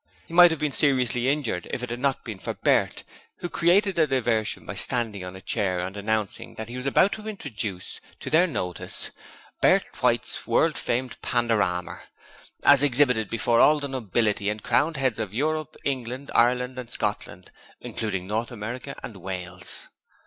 He 0.25 0.33
might 0.33 0.49
have 0.49 0.59
been 0.59 0.71
seriously 0.71 1.29
injured 1.29 1.67
if 1.69 1.83
it 1.83 1.91
had 1.91 1.99
not 1.99 2.23
been 2.25 2.39
for 2.39 2.55
Bert, 2.55 3.03
who 3.37 3.47
created 3.49 3.99
a 3.99 4.07
diversion 4.07 4.65
by 4.65 4.73
standing 4.73 5.23
on 5.23 5.35
a 5.35 5.41
chair 5.41 5.77
and 5.77 5.95
announcing 5.95 6.55
that 6.55 6.69
he 6.69 6.75
was 6.75 6.87
about 6.87 7.11
to 7.11 7.27
introduce 7.27 8.01
to 8.19 8.31
their 8.31 8.47
notice 8.47 9.11
'Bert 9.61 10.01
White's 10.01 10.47
World 10.47 10.75
famed 10.75 11.21
Pandorama' 11.21 12.01
as 12.63 12.81
exhibited 12.81 13.29
before 13.29 13.59
all 13.59 13.79
the 13.79 13.87
nobility 13.87 14.49
and 14.49 14.63
crowned 14.63 14.97
heads 14.97 15.19
of 15.19 15.35
Europe, 15.35 15.77
England, 15.85 16.31
Ireland 16.33 16.79
and 16.79 16.89
Scotland, 16.89 17.51
including 17.79 18.25
North 18.25 18.49
America 18.51 18.95
and 19.03 19.17
Wales. 19.17 19.89